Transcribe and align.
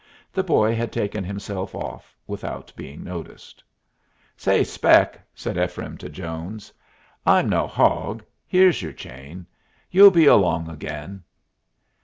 The 0.33 0.41
boy 0.43 0.73
had 0.73 0.91
taken 0.91 1.23
himself 1.23 1.75
off 1.75 2.15
without 2.25 2.73
being 2.75 3.03
noticed. 3.03 3.63
"Say, 4.35 4.63
Spec," 4.63 5.23
said 5.35 5.59
Ephraim 5.59 5.95
to 5.99 6.09
Jones, 6.09 6.73
"I'm 7.23 7.47
no 7.47 7.67
hog. 7.67 8.23
Here's 8.47 8.81
yer 8.81 8.93
chain. 8.93 9.45
You'll 9.91 10.09
be 10.09 10.25
along 10.25 10.69
again." 10.71 11.21